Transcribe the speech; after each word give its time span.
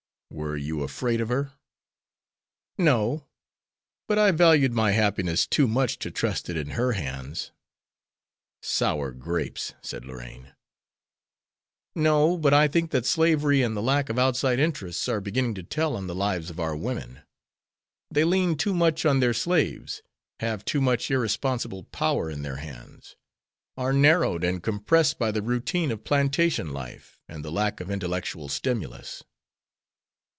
"Were 0.33 0.55
you 0.55 0.81
afraid 0.81 1.19
of 1.19 1.27
her?" 1.27 1.51
"No; 2.77 3.27
but 4.07 4.17
I 4.17 4.31
valued 4.31 4.71
my 4.71 4.91
happiness 4.91 5.45
too 5.45 5.67
much 5.67 5.99
to 5.99 6.09
trust 6.09 6.49
it 6.49 6.55
in 6.55 6.69
her 6.71 6.93
hands." 6.93 7.51
"Sour 8.61 9.11
grapes!" 9.11 9.73
said 9.81 10.05
Lorraine. 10.05 10.53
"No! 11.93 12.37
but 12.37 12.53
I 12.53 12.69
think 12.69 12.91
that 12.91 13.05
slavery 13.05 13.61
and 13.61 13.75
the 13.75 13.81
lack 13.81 14.07
of 14.07 14.17
outside 14.17 14.57
interests 14.57 15.09
are 15.09 15.19
beginning 15.19 15.53
to 15.55 15.63
tell 15.63 15.97
on 15.97 16.07
the 16.07 16.15
lives 16.15 16.49
of 16.49 16.61
our 16.61 16.77
women. 16.77 17.23
They 18.09 18.23
lean 18.23 18.55
too 18.55 18.73
much 18.73 19.05
on 19.05 19.19
their 19.19 19.33
slaves, 19.33 20.01
have 20.39 20.63
too 20.63 20.79
much 20.79 21.11
irresponsible 21.11 21.83
power 21.83 22.31
in 22.31 22.41
their 22.41 22.55
hands, 22.57 23.17
are 23.75 23.91
narrowed 23.93 24.45
and 24.45 24.63
compressed 24.63 25.19
by 25.19 25.31
the 25.31 25.41
routine 25.41 25.91
of 25.91 26.05
plantation 26.05 26.71
life 26.71 27.19
and 27.27 27.43
the 27.43 27.51
lack 27.51 27.81
of 27.81 27.91
intellectual 27.91 28.47
stimulus." 28.47 29.25